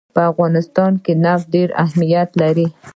په 0.15 0.21
افغانستان 0.31 0.91
کې 1.03 1.13
نفت 1.23 1.45
ډېر 1.55 1.69
اهمیت 1.83 2.29
لري. 2.41 2.67